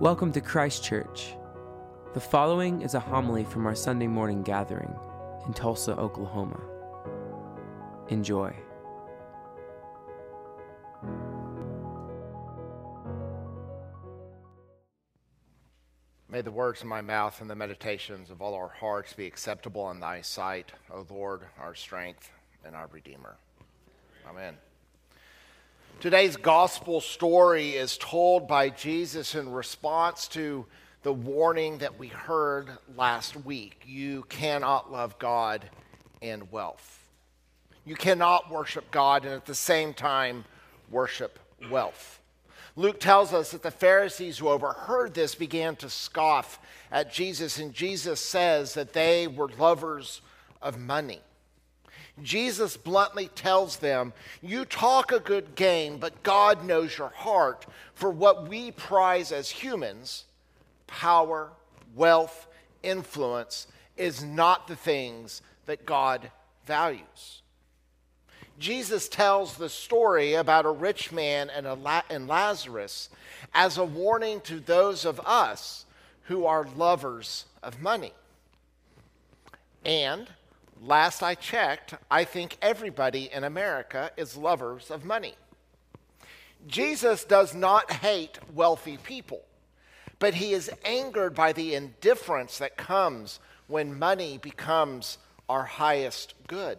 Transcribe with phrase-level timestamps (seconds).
[0.00, 1.36] Welcome to Christ Church.
[2.14, 4.90] The following is a homily from our Sunday morning gathering
[5.44, 6.58] in Tulsa, Oklahoma.
[8.08, 8.50] Enjoy.
[16.30, 19.90] May the words of my mouth and the meditations of all our hearts be acceptable
[19.90, 22.30] in thy sight, O Lord, our strength
[22.64, 23.36] and our Redeemer.
[24.26, 24.56] Amen.
[25.98, 30.66] Today's gospel story is told by Jesus in response to
[31.02, 33.82] the warning that we heard last week.
[33.86, 35.68] You cannot love God
[36.22, 37.08] and wealth.
[37.84, 40.44] You cannot worship God and at the same time
[40.90, 41.38] worship
[41.70, 42.20] wealth.
[42.76, 46.58] Luke tells us that the Pharisees who overheard this began to scoff
[46.90, 50.22] at Jesus, and Jesus says that they were lovers
[50.62, 51.20] of money.
[52.22, 57.66] Jesus bluntly tells them, You talk a good game, but God knows your heart.
[57.94, 60.24] For what we prize as humans,
[60.86, 61.50] power,
[61.94, 62.48] wealth,
[62.82, 66.30] influence, is not the things that God
[66.66, 67.42] values.
[68.58, 73.08] Jesus tells the story about a rich man and, a and Lazarus
[73.54, 75.86] as a warning to those of us
[76.24, 78.12] who are lovers of money.
[79.84, 80.28] And
[80.80, 85.34] last I checked, I think everybody in America is lovers of money.
[86.66, 89.42] Jesus does not hate wealthy people,
[90.18, 96.78] but he is angered by the indifference that comes when money becomes our highest good.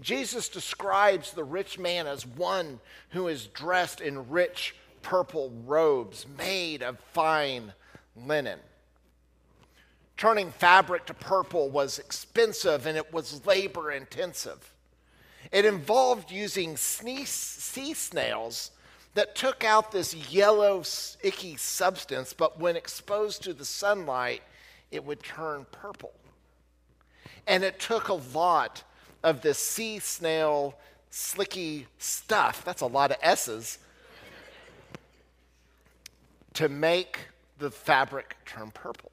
[0.00, 6.82] Jesus describes the rich man as one who is dressed in rich purple robes made
[6.82, 7.72] of fine
[8.16, 8.58] linen.
[10.18, 14.74] Turning fabric to purple was expensive and it was labor intensive.
[15.52, 18.72] It involved using sea snails
[19.14, 20.82] that took out this yellow,
[21.22, 24.42] icky substance, but when exposed to the sunlight,
[24.90, 26.12] it would turn purple.
[27.46, 28.82] And it took a lot
[29.22, 30.74] of this sea snail
[31.10, 33.78] slicky stuff, that's a lot of S's,
[36.54, 37.20] to make
[37.58, 39.12] the fabric turn purple.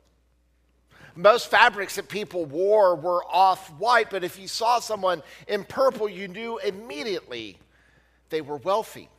[1.16, 6.10] Most fabrics that people wore were off white, but if you saw someone in purple,
[6.10, 7.58] you knew immediately
[8.30, 9.10] they were wealthy.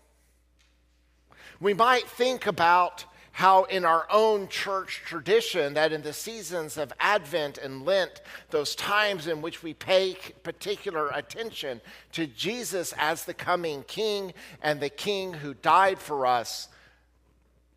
[1.59, 6.91] We might think about how in our own church tradition that in the seasons of
[6.99, 11.79] advent and lent those times in which we pay particular attention
[12.13, 14.33] to jesus as the coming king
[14.63, 16.69] and the king who died for us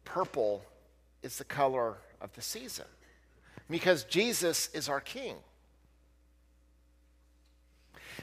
[0.06, 0.64] purple
[1.24, 2.86] is the color of the season
[3.70, 5.36] because jesus is our king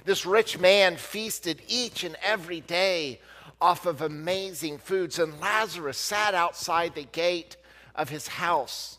[0.04, 3.20] this rich man feasted each and every day
[3.60, 5.18] off of amazing foods.
[5.18, 7.56] And Lazarus sat outside the gate
[7.94, 8.98] of his house,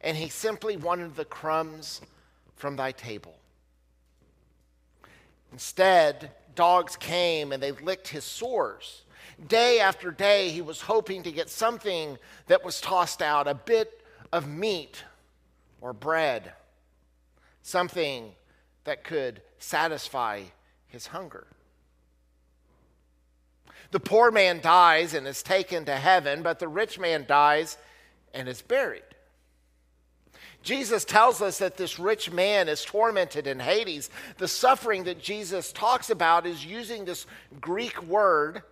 [0.00, 2.00] and he simply wanted the crumbs
[2.56, 3.36] from thy table.
[5.52, 9.02] Instead, dogs came and they licked his sores.
[9.48, 12.16] Day after day, he was hoping to get something
[12.46, 15.02] that was tossed out a bit of meat
[15.80, 16.52] or bread,
[17.62, 18.32] something
[18.84, 20.42] that could satisfy
[20.86, 21.46] his hunger.
[23.90, 27.76] The poor man dies and is taken to heaven, but the rich man dies
[28.32, 29.02] and is buried.
[30.62, 34.10] Jesus tells us that this rich man is tormented in Hades.
[34.36, 37.26] The suffering that Jesus talks about is using this
[37.60, 38.62] Greek word,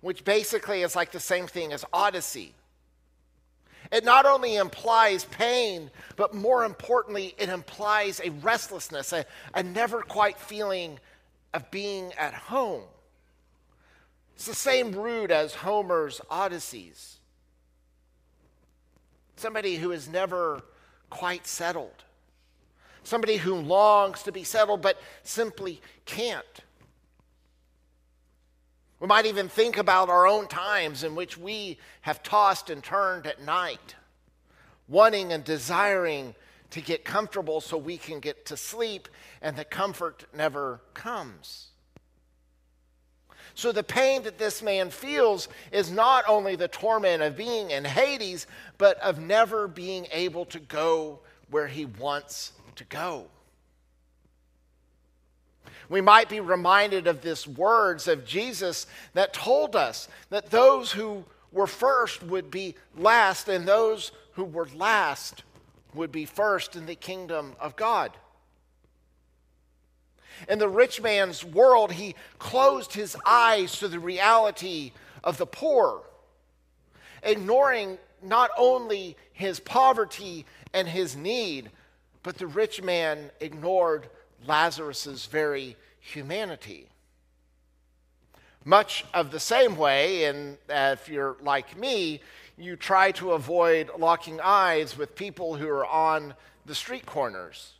[0.00, 2.54] which basically is like the same thing as Odyssey.
[3.92, 9.24] It not only implies pain, but more importantly, it implies a restlessness, a,
[9.54, 10.98] a never quite feeling
[11.52, 12.84] of being at home.
[14.34, 17.18] It's the same root as Homer's Odysseys.
[19.36, 20.62] Somebody who is never
[21.10, 22.04] quite settled.
[23.04, 26.60] Somebody who longs to be settled but simply can't.
[29.04, 33.26] We might even think about our own times in which we have tossed and turned
[33.26, 33.96] at night,
[34.88, 36.34] wanting and desiring
[36.70, 39.10] to get comfortable so we can get to sleep,
[39.42, 41.66] and the comfort never comes.
[43.54, 47.84] So the pain that this man feels is not only the torment of being in
[47.84, 48.46] Hades,
[48.78, 53.26] but of never being able to go where he wants to go.
[55.88, 61.24] We might be reminded of this words of Jesus that told us that those who
[61.52, 65.44] were first would be last, and those who were last
[65.94, 68.12] would be first in the kingdom of God.
[70.48, 76.02] In the rich man's world, he closed his eyes to the reality of the poor.
[77.22, 81.70] ignoring not only his poverty and his need,
[82.22, 84.08] but the rich man ignored
[84.46, 86.88] Lazarus's very humanity.
[88.64, 92.20] Much of the same way, and uh, if you're like me,
[92.56, 97.72] you try to avoid locking eyes with people who are on the street corners.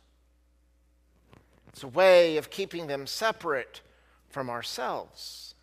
[1.69, 3.81] It's a way of keeping them separate
[4.29, 5.55] from ourselves.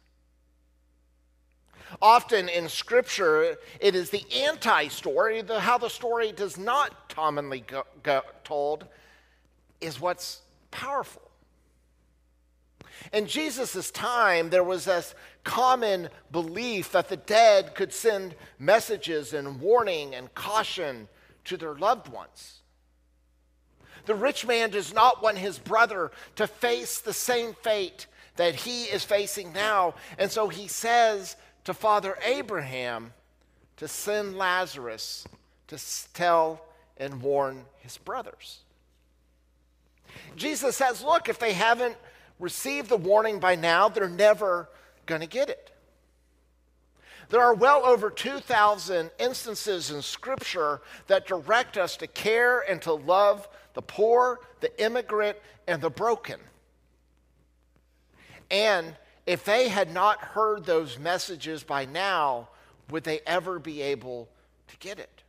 [2.01, 7.85] Often in Scripture, it is the anti story, how the story does not commonly go,
[8.03, 8.87] go, told,
[9.81, 10.41] is what's
[10.73, 11.23] powerful.
[13.13, 15.15] In Jesus' time, there was this
[15.45, 21.09] common belief that the dead could send messages and warning and caution
[21.45, 22.61] to their loved ones.
[24.07, 28.85] The rich man does not want his brother to face the same fate that he
[28.85, 29.95] is facing now.
[30.19, 33.13] And so he says to Father Abraham
[33.77, 35.27] to send Lazarus
[35.69, 35.79] to
[36.15, 36.65] tell
[36.97, 38.62] and warn his brothers.
[40.37, 41.97] Jesus says, Look, if they haven't
[42.38, 44.69] received the warning by now, they're never
[45.06, 45.70] going to get it.
[47.29, 52.93] There are well over 2,000 instances in Scripture that direct us to care and to
[52.93, 56.38] love the poor, the immigrant, and the broken.
[58.50, 58.94] And
[59.26, 62.50] if they had not heard those messages by now,
[62.91, 64.29] would they ever be able
[64.69, 65.22] to get it?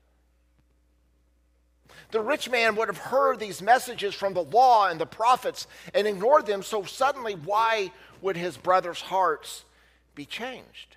[2.14, 5.66] The rich man would have heard these messages from the law and the prophets
[5.96, 9.66] and ignored them, so suddenly, why would his brothers' hearts
[10.14, 10.96] be changed?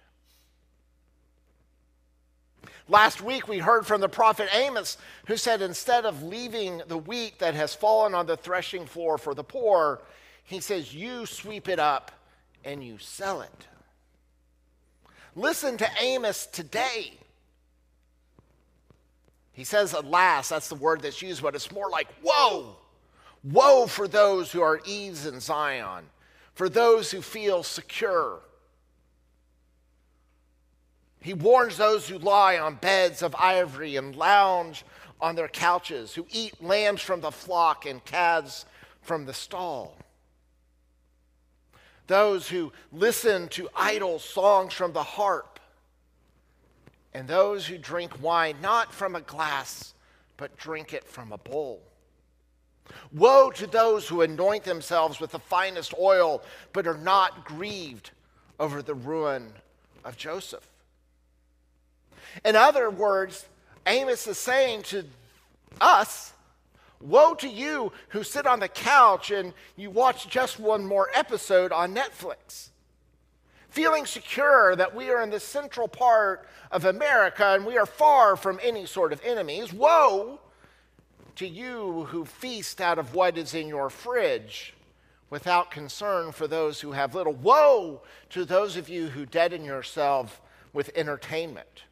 [2.86, 7.38] Last week, we heard from the prophet Amos, who said, instead of leaving the wheat
[7.38, 10.02] that has fallen on the threshing floor for the poor,
[10.44, 12.12] he says, You sweep it up
[12.62, 13.66] and you sell it.
[15.34, 17.14] Listen to Amos today.
[19.56, 22.76] He says, alas, that's the word that's used, but it's more like, woe!
[23.42, 26.04] Woe for those who are ease in Zion,
[26.52, 28.40] for those who feel secure.
[31.22, 34.84] He warns those who lie on beds of ivory and lounge
[35.22, 38.66] on their couches, who eat lambs from the flock and calves
[39.00, 39.96] from the stall.
[42.08, 45.55] Those who listen to idle songs from the harp
[47.16, 49.94] and those who drink wine not from a glass,
[50.36, 51.80] but drink it from a bowl.
[53.10, 56.42] Woe to those who anoint themselves with the finest oil,
[56.74, 58.10] but are not grieved
[58.60, 59.50] over the ruin
[60.04, 60.68] of Joseph.
[62.44, 63.46] In other words,
[63.86, 65.06] Amos is saying to
[65.80, 66.34] us,
[67.00, 71.72] Woe to you who sit on the couch and you watch just one more episode
[71.72, 72.68] on Netflix
[73.68, 78.36] feeling secure that we are in the central part of America and we are far
[78.36, 79.72] from any sort of enemies.
[79.72, 80.40] Woe
[81.36, 84.74] to you who feast out of what is in your fridge
[85.30, 87.34] without concern for those who have little.
[87.34, 90.40] Woe to those of you who deaden yourself
[90.72, 91.84] with entertainment.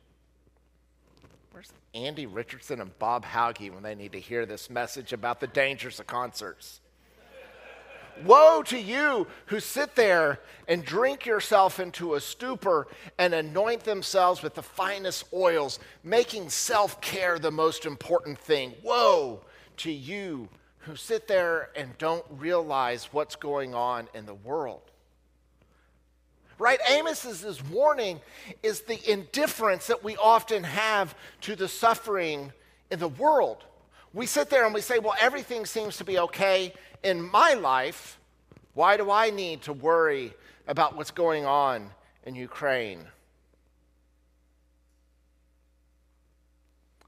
[1.53, 5.47] Where's Andy Richardson and Bob Hauge when they need to hear this message about the
[5.47, 6.81] dangers of concerts?
[8.25, 12.87] Woe to you who sit there and drink yourself into a stupor
[13.19, 18.75] and anoint themselves with the finest oils, making self care the most important thing.
[18.83, 19.41] Woe
[19.79, 24.83] to you who sit there and don't realize what's going on in the world.
[26.59, 26.79] Right?
[26.89, 28.21] Amos's warning
[28.63, 32.53] is the indifference that we often have to the suffering
[32.91, 33.65] in the world.
[34.13, 36.73] We sit there and we say, well, everything seems to be okay
[37.05, 38.19] in my life,
[38.73, 40.35] why do I need to worry
[40.67, 41.91] about what's going on
[42.25, 43.05] in Ukraine?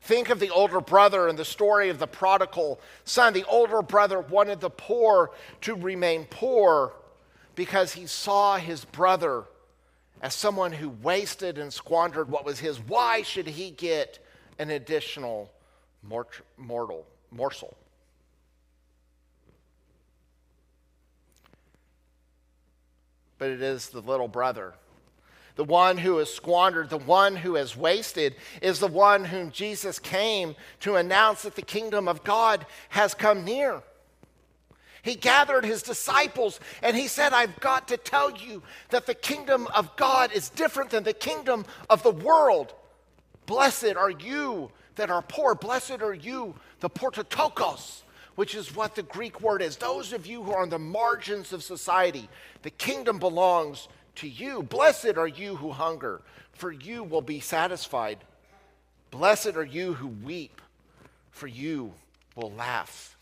[0.03, 3.33] Think of the older brother and the story of the prodigal son.
[3.33, 6.93] The older brother wanted the poor to remain poor
[7.57, 9.45] because he saw his brother
[10.23, 12.79] as someone who wasted and squandered what was his.
[12.79, 14.21] Why should he get
[14.61, 15.51] an additional
[16.03, 17.77] mortal morsel?
[23.39, 24.75] But it is the little brother.
[25.57, 29.99] The one who has squandered, the one who has wasted, is the one whom Jesus
[29.99, 33.83] came to announce that the kingdom of God has come near.
[35.03, 39.69] He gathered his disciples and he said, I've got to tell you that the kingdom
[39.69, 42.75] of God is different than the kingdom of the world.
[43.47, 45.55] Blessed are you that are poor.
[45.55, 48.03] Blessed are you, the portotokos,
[48.37, 49.77] which is what the Greek word is.
[49.77, 52.29] Those of you who are on the margins of society,
[52.63, 54.63] the kingdom belongs to you.
[54.63, 58.19] Blessed are you who hunger, for you will be satisfied.
[59.11, 60.61] Blessed are you who weep,
[61.31, 61.93] for you
[62.35, 63.17] will laugh.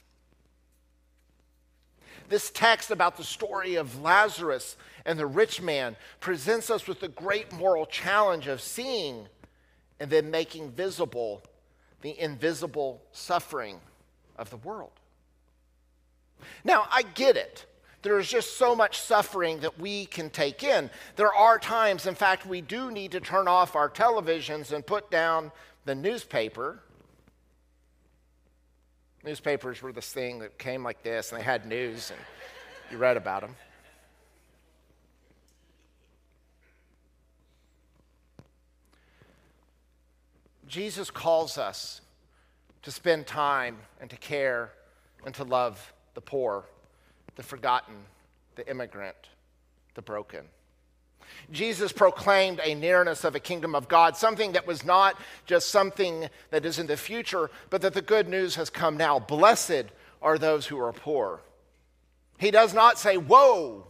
[2.28, 7.08] This text about the story of Lazarus and the rich man presents us with the
[7.08, 9.26] great moral challenge of seeing
[10.00, 11.42] and then making visible
[12.00, 13.78] the invisible suffering
[14.36, 14.90] of the world.
[16.64, 17.66] Now, I get it.
[18.02, 20.90] There is just so much suffering that we can take in.
[21.16, 25.10] There are times, in fact, we do need to turn off our televisions and put
[25.10, 25.52] down
[25.86, 26.80] the newspaper.
[29.24, 32.20] Newspapers were this thing that came like this, and they had news, and
[32.90, 33.56] you read about them.
[40.66, 42.02] Jesus calls us
[42.82, 44.72] to spend time and to care
[45.24, 46.64] and to love the poor,
[47.36, 47.94] the forgotten,
[48.56, 49.16] the immigrant,
[49.94, 50.44] the broken.
[51.50, 56.28] Jesus proclaimed a nearness of a kingdom of God, something that was not just something
[56.50, 59.18] that is in the future, but that the good news has come now.
[59.18, 59.86] Blessed
[60.22, 61.40] are those who are poor.
[62.38, 63.86] He does not say, Woe.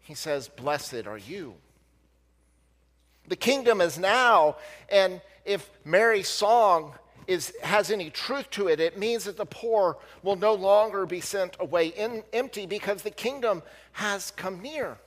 [0.00, 1.54] He says, Blessed are you.
[3.28, 4.56] The kingdom is now,
[4.90, 6.94] and if Mary's song
[7.26, 11.20] is, has any truth to it, it means that the poor will no longer be
[11.20, 13.62] sent away in, empty because the kingdom
[13.92, 14.98] has come near.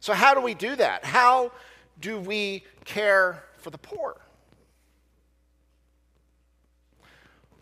[0.00, 1.04] So, how do we do that?
[1.04, 1.50] How
[2.00, 4.16] do we care for the poor?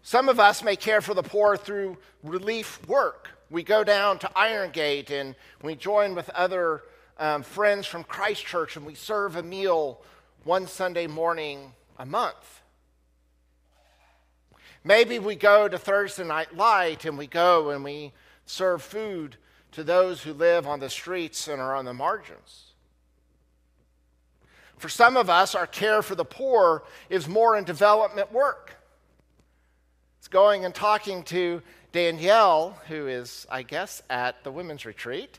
[0.02, 3.30] Some of us may care for the poor through relief work.
[3.50, 6.82] We go down to Iron Gate and we join with other
[7.18, 10.00] um, friends from Christ Church and we serve a meal
[10.44, 12.62] one Sunday morning a month.
[14.84, 18.12] Maybe we go to Thursday Night Light and we go and we
[18.44, 19.36] serve food
[19.72, 22.72] to those who live on the streets and are on the margins.
[24.78, 28.76] For some of us, our care for the poor is more in development work.
[30.18, 35.38] It's going and talking to Danielle, who is, I guess, at the women's retreat,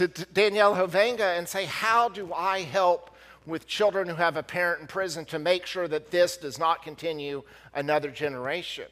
[0.00, 3.10] to Danielle Hovenga and say, How do I help
[3.44, 6.82] with children who have a parent in prison to make sure that this does not
[6.82, 7.42] continue
[7.74, 8.86] another generation?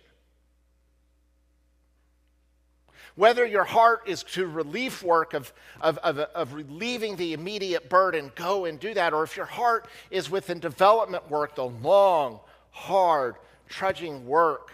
[3.15, 8.31] Whether your heart is to relief work of, of, of, of, relieving the immediate burden,
[8.37, 9.12] go and do that.
[9.12, 12.38] Or if your heart is within development work, the long,
[12.71, 13.35] hard,
[13.69, 14.73] trudging work,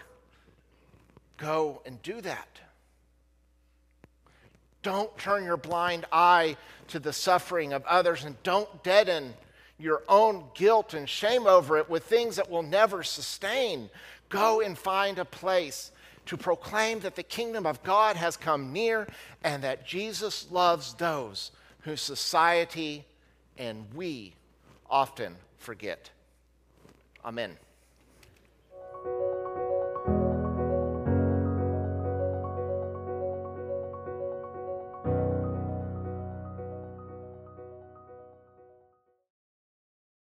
[1.37, 2.59] go and do that.
[4.85, 6.57] Don't turn your blind eye
[6.89, 9.33] to the suffering of others and don't deaden
[9.79, 13.89] your own guilt and shame over it with things that will never sustain.
[14.29, 15.91] Go and find a place
[16.27, 19.07] to proclaim that the kingdom of God has come near
[19.43, 21.49] and that Jesus loves those
[21.79, 23.05] whose society
[23.57, 24.35] and we
[24.87, 26.11] often forget.
[27.25, 27.57] Amen.